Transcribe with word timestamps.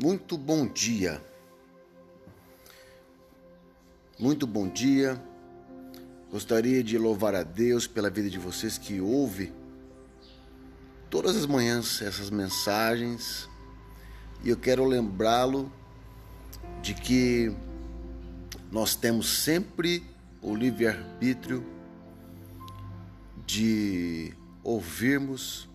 Muito 0.00 0.38
bom 0.38 0.66
dia. 0.66 1.22
Muito 4.18 4.46
bom 4.46 4.66
dia. 4.66 5.22
Gostaria 6.30 6.82
de 6.82 6.96
louvar 6.96 7.34
a 7.34 7.42
Deus 7.42 7.86
pela 7.86 8.08
vida 8.08 8.30
de 8.30 8.38
vocês 8.38 8.78
que 8.78 9.02
ouve 9.02 9.52
todas 11.10 11.36
as 11.36 11.44
manhãs 11.44 12.00
essas 12.00 12.30
mensagens. 12.30 13.46
E 14.42 14.48
eu 14.48 14.56
quero 14.56 14.86
lembrá-lo 14.86 15.70
de 16.80 16.94
que 16.94 17.54
nós 18.70 18.96
temos 18.96 19.28
sempre 19.28 20.02
o 20.40 20.56
livre-arbítrio 20.56 21.64
de 23.46 24.32
ouvirmos 24.64 25.68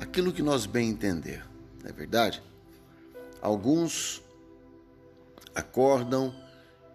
aquilo 0.00 0.32
que 0.32 0.42
nós 0.42 0.64
bem 0.64 0.88
entender, 0.88 1.44
não 1.82 1.90
é 1.90 1.92
verdade? 1.92 2.42
Alguns 3.42 4.22
acordam 5.54 6.34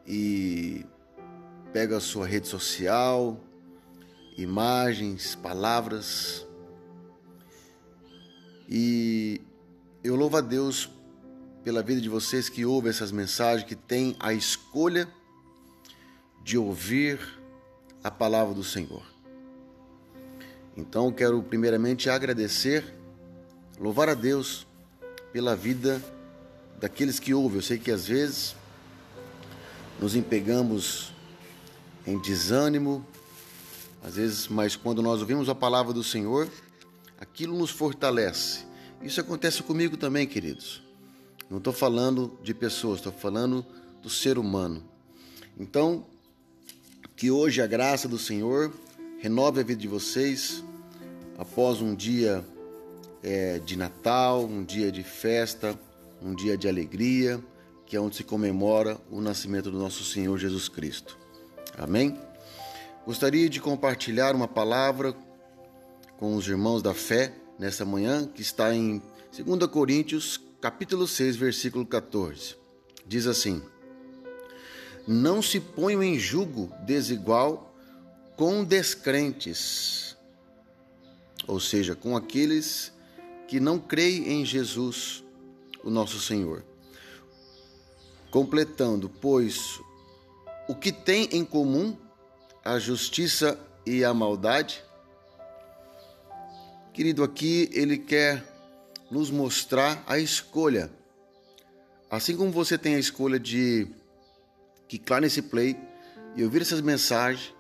e 0.06 0.86
pegam 1.74 1.98
a 1.98 2.02
sua 2.02 2.28
rede 2.28 2.48
social, 2.48 3.40
imagens, 4.38 5.36
palavras. 5.36 6.46
E 8.70 9.42
eu 10.04 10.16
louvo 10.16 10.38
a 10.38 10.42
Deus 10.42 10.90
pela 11.64 11.82
vida 11.82 12.00
de 12.00 12.10
vocês 12.10 12.48
que 12.48 12.64
ouvem 12.64 12.92
essas 12.92 13.12
mensagens, 13.12 13.68
que 13.68 13.76
têm 13.76 14.16
a 14.20 14.32
escolha 14.32 15.08
de 16.44 16.60
ouvir 16.60 17.20
a 18.04 18.12
palavra 18.12 18.54
do 18.54 18.64
Senhor. 18.64 19.04
Então, 20.78 21.12
quero 21.12 21.42
primeiramente 21.42 22.08
agradecer, 22.08 22.86
louvar 23.80 24.10
a 24.10 24.14
Deus 24.14 24.68
pela 25.34 25.56
vida 25.56 26.00
daqueles 26.86 27.20
que 27.20 27.34
ouvem. 27.34 27.58
Eu 27.58 27.64
sei 27.64 27.80
que 27.80 27.90
às 27.90 28.06
vezes 28.06 28.56
nos 30.00 30.16
empegamos 30.16 31.12
em 32.06 32.22
desânimo, 32.22 33.04
às 34.04 34.18
vezes, 34.18 34.48
mas 34.48 34.76
quando 34.76 35.02
nós 35.02 35.20
ouvimos 35.20 35.50
a 35.50 35.56
palavra 35.56 35.92
do 35.92 36.04
Senhor, 36.04 36.48
aquilo 37.20 37.58
nos 37.58 37.72
fortalece. 37.72 38.66
Isso 39.02 39.20
acontece 39.20 39.64
comigo 39.64 39.98
também, 39.98 40.28
queridos. 40.28 40.84
Não 41.50 41.58
estou 41.58 41.74
falando 41.74 42.38
de 42.44 42.54
pessoas, 42.54 43.00
estou 43.00 43.12
falando 43.12 43.66
do 44.04 44.10
ser 44.10 44.38
humano. 44.38 44.84
Então, 45.60 46.06
que 47.16 47.32
hoje 47.32 47.64
a 47.64 47.68
graça 47.68 48.08
do 48.08 48.20
Senhor 48.20 48.72
renove 49.20 49.60
a 49.60 49.64
vida 49.64 49.82
de 49.82 49.88
vocês 49.88 50.64
após 51.36 51.82
um 51.82 51.96
dia 51.96 52.46
é, 53.24 53.58
de 53.58 53.76
Natal, 53.76 54.46
um 54.46 54.64
dia 54.64 54.92
de 54.92 55.02
festa, 55.02 55.76
um 56.26 56.34
dia 56.34 56.58
de 56.58 56.68
alegria, 56.68 57.40
que 57.86 57.96
é 57.96 58.02
onde 58.02 58.16
se 58.16 58.24
comemora 58.24 59.00
o 59.12 59.22
nascimento 59.22 59.70
do 59.70 59.78
nosso 59.78 60.04
Senhor 60.04 60.36
Jesus 60.40 60.68
Cristo. 60.68 61.16
Amém? 61.78 62.20
Gostaria 63.06 63.48
de 63.48 63.62
compartilhar 63.62 64.34
uma 64.34 64.48
palavra 64.48 65.16
com 66.18 66.36
os 66.36 66.48
irmãos 66.48 66.82
da 66.82 66.96
fé 66.96 67.32
nessa 67.60 67.86
manhã, 67.86 68.26
que 68.26 68.42
está 68.42 68.74
em 68.74 69.00
2 69.38 69.68
Coríntios, 69.70 70.42
capítulo 70.60 71.06
6, 71.08 71.36
versículo 71.36 71.86
14. 71.86 72.56
Diz 73.06 73.28
assim: 73.28 73.62
Não 75.08 75.44
se 75.44 75.60
ponham 75.60 76.02
em 76.02 76.18
julgo 76.18 76.72
desigual 76.88 77.72
com 78.36 78.64
descrentes, 78.64 80.18
ou 81.46 81.60
seja, 81.60 81.94
com 81.94 82.18
aqueles 82.18 82.92
que 83.48 83.60
não 83.60 83.78
creem 83.78 84.42
em 84.42 84.46
Jesus 84.46 85.24
o 85.86 85.90
nosso 85.92 86.20
Senhor. 86.20 86.66
Completando, 88.32 89.08
pois, 89.08 89.80
o 90.68 90.76
que 90.76 90.92
tem 90.92 91.30
em 91.32 91.46
comum 91.46 91.96
a 92.64 92.80
justiça 92.80 93.58
e 93.86 94.04
a 94.04 94.14
maldade? 94.14 94.84
Querido, 96.92 97.24
aqui 97.24 97.70
ele 97.72 97.98
quer 97.98 98.44
nos 99.12 99.30
mostrar 99.30 100.04
a 100.08 100.18
escolha. 100.18 100.90
Assim 102.10 102.36
como 102.36 102.52
você 102.52 102.78
tem 102.78 102.96
a 102.96 103.00
escolha 103.00 103.40
de 103.40 103.88
clicar 104.90 105.22
nesse 105.22 105.42
play 105.42 105.78
e 106.36 106.44
ouvir 106.44 106.62
essas 106.62 106.82
mensagens, 106.82 107.54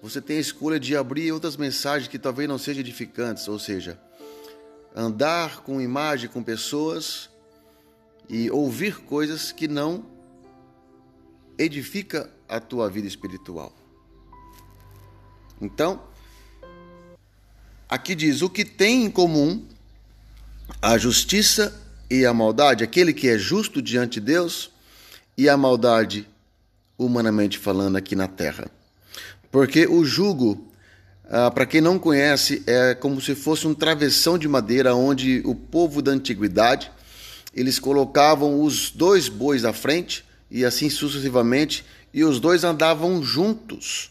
você 0.00 0.20
tem 0.20 0.36
a 0.36 0.40
escolha 0.40 0.78
de 0.78 0.96
abrir 0.96 1.32
outras 1.32 1.56
mensagens 1.56 2.08
que 2.08 2.18
talvez 2.18 2.48
não 2.48 2.58
sejam 2.58 2.80
edificantes, 2.80 3.48
ou 3.48 3.58
seja, 3.58 3.98
andar 4.94 5.62
com 5.62 5.80
imagem, 5.80 6.28
com 6.28 6.42
pessoas 6.42 7.30
e 8.28 8.50
ouvir 8.50 9.00
coisas 9.00 9.52
que 9.52 9.68
não 9.68 10.04
edifica 11.58 12.30
a 12.48 12.60
tua 12.60 12.88
vida 12.90 13.06
espiritual. 13.06 13.72
Então, 15.60 16.02
aqui 17.88 18.14
diz 18.14 18.42
o 18.42 18.50
que 18.50 18.64
tem 18.64 19.04
em 19.04 19.10
comum 19.10 19.64
a 20.80 20.98
justiça 20.98 21.80
e 22.10 22.24
a 22.24 22.34
maldade, 22.34 22.84
aquele 22.84 23.12
que 23.12 23.28
é 23.28 23.38
justo 23.38 23.80
diante 23.80 24.20
de 24.20 24.26
Deus 24.26 24.70
e 25.36 25.48
a 25.48 25.56
maldade 25.56 26.28
humanamente 26.98 27.58
falando 27.58 27.96
aqui 27.96 28.14
na 28.14 28.28
terra. 28.28 28.70
Porque 29.50 29.86
o 29.86 30.04
jugo, 30.04 30.68
ah, 31.28 31.50
para 31.50 31.66
quem 31.66 31.80
não 31.80 31.98
conhece, 31.98 32.62
é 32.66 32.94
como 32.94 33.20
se 33.20 33.34
fosse 33.34 33.66
um 33.66 33.74
travessão 33.74 34.38
de 34.38 34.48
madeira 34.48 34.94
onde 34.94 35.42
o 35.44 35.54
povo 35.54 36.02
da 36.02 36.12
antiguidade 36.12 36.90
eles 37.54 37.78
colocavam 37.78 38.62
os 38.62 38.90
dois 38.90 39.28
bois 39.28 39.64
à 39.64 39.72
frente 39.72 40.24
e 40.50 40.64
assim 40.64 40.90
sucessivamente, 40.90 41.84
e 42.12 42.24
os 42.24 42.38
dois 42.38 42.64
andavam 42.64 43.22
juntos. 43.22 44.10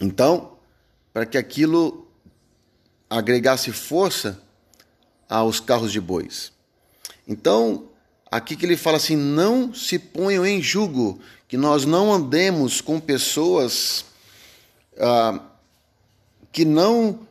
Então, 0.00 0.56
para 1.12 1.24
que 1.24 1.38
aquilo 1.38 2.08
agregasse 3.08 3.72
força 3.72 4.40
aos 5.28 5.60
carros 5.60 5.92
de 5.92 6.00
bois. 6.00 6.52
Então, 7.26 7.88
aqui 8.30 8.56
que 8.56 8.66
ele 8.66 8.76
fala 8.76 8.96
assim: 8.96 9.16
não 9.16 9.72
se 9.72 9.98
ponham 9.98 10.44
em 10.44 10.60
jugo, 10.60 11.20
que 11.48 11.56
nós 11.56 11.84
não 11.84 12.12
andemos 12.12 12.80
com 12.80 12.98
pessoas 13.00 14.04
ah, 14.98 15.40
que 16.52 16.64
não 16.64 17.26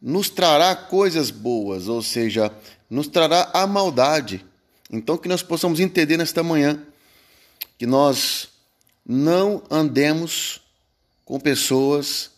nos 0.00 0.28
trará 0.30 0.74
coisas 0.74 1.30
boas, 1.30 1.88
ou 1.88 2.02
seja, 2.02 2.52
nos 2.88 3.08
trará 3.08 3.50
a 3.52 3.66
maldade. 3.66 4.44
Então, 4.90 5.18
que 5.18 5.28
nós 5.28 5.42
possamos 5.42 5.80
entender 5.80 6.16
nesta 6.16 6.42
manhã 6.42 6.80
que 7.78 7.86
nós 7.86 8.48
não 9.04 9.62
andemos 9.70 10.60
com 11.24 11.38
pessoas 11.40 12.30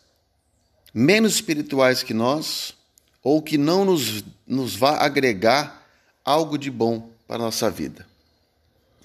menos 0.93 1.35
espirituais 1.35 2.03
que 2.03 2.15
nós 2.15 2.75
ou 3.23 3.43
que 3.43 3.59
não 3.59 3.85
nos, 3.85 4.25
nos 4.47 4.75
vá 4.75 4.97
agregar 4.97 5.87
algo 6.25 6.57
de 6.59 6.71
bom 6.71 7.11
para 7.27 7.37
a 7.37 7.47
nossa 7.47 7.71
vida. 7.71 8.07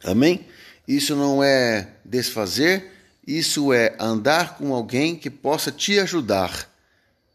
Amém? 0.03 0.46
Isso 0.88 1.16
não 1.16 1.44
é 1.44 1.90
desfazer, 2.03 2.91
isso 3.25 3.72
é 3.72 3.96
andar 4.00 4.58
com 4.58 4.74
alguém 4.74 5.16
que 5.16 5.30
possa 5.30 5.72
te 5.72 6.00
ajudar 6.00 6.70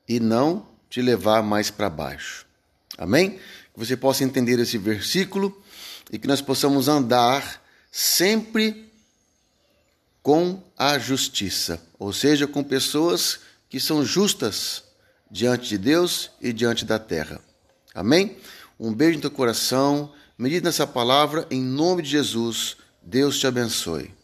e 0.09 0.21
não 0.21 0.67
te 0.89 1.01
levar 1.03 1.43
mais 1.43 1.71
para 1.71 1.91
baixo. 1.91 2.47
Amém? 2.97 3.39
Que 3.73 3.79
você 3.79 3.97
possa 3.97 4.25
entender 4.25 4.59
esse 4.59 4.79
versículo 4.79 5.63
e 6.11 6.19
que 6.19 6.27
nós 6.27 6.41
possamos 6.41 6.89
andar 6.89 7.63
sempre 7.91 8.91
com 10.23 10.63
a 10.77 10.99
justiça, 10.99 11.81
ou 11.99 12.13
seja, 12.13 12.47
com 12.47 12.63
pessoas 12.63 13.41
que 13.69 13.79
são 13.81 14.05
justas 14.05 14.85
diante 15.31 15.69
de 15.69 15.79
Deus 15.79 16.31
e 16.41 16.53
diante 16.53 16.85
da 16.85 16.99
terra. 16.99 17.41
Amém? 17.95 18.37
Um 18.79 18.93
beijo 18.93 19.17
no 19.17 19.23
teu 19.23 19.31
coração. 19.31 20.13
Medite 20.37 20.65
nessa 20.65 20.87
palavra 20.87 21.47
em 21.51 21.63
nome 21.63 22.03
de 22.03 22.11
Jesus. 22.11 22.77
Deus 23.03 23.39
te 23.39 23.47
abençoe. 23.47 24.18